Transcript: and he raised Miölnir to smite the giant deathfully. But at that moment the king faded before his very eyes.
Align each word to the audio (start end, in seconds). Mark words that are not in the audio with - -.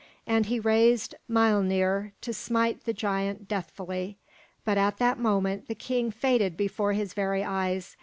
and 0.25 0.47
he 0.47 0.59
raised 0.59 1.13
Miölnir 1.29 2.11
to 2.21 2.33
smite 2.33 2.85
the 2.85 2.91
giant 2.91 3.47
deathfully. 3.47 4.17
But 4.65 4.79
at 4.79 4.97
that 4.97 5.19
moment 5.19 5.67
the 5.67 5.75
king 5.75 6.09
faded 6.09 6.57
before 6.57 6.93
his 6.93 7.13
very 7.13 7.43
eyes. 7.43 7.97